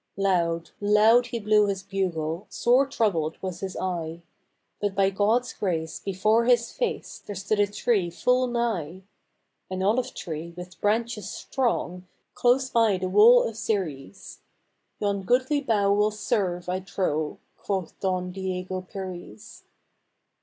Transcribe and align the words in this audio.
Loud, 0.17 0.71
loud 0.79 1.27
he 1.27 1.37
blew 1.37 1.67
his 1.67 1.83
bugle, 1.83 2.47
sore 2.49 2.87
troubled 2.87 3.37
was 3.39 3.59
his 3.59 3.77
eye, 3.77 4.23
But 4.79 4.95
by 4.95 5.11
God's 5.11 5.53
grace 5.53 5.99
before 5.99 6.45
his 6.45 6.71
face 6.71 7.19
there 7.19 7.35
stood 7.35 7.59
a 7.59 7.67
tree 7.67 8.09
full 8.09 8.47
nigh,— 8.47 9.03
An 9.69 9.83
olive 9.83 10.15
tree 10.15 10.55
with 10.57 10.81
branches 10.81 11.29
strong, 11.29 12.07
close 12.33 12.67
by 12.67 12.97
the 12.97 13.09
wall 13.09 13.43
of 13.47 13.53
Xeres,— 13.53 14.39
"Yon 15.01 15.21
goodly 15.21 15.61
bough 15.61 15.93
will 15.93 16.09
serve, 16.09 16.67
I 16.67 16.79
trow," 16.79 17.37
quoth 17.55 17.99
Don 17.99 18.31
Diego 18.31 18.81
Perez. 18.81 19.65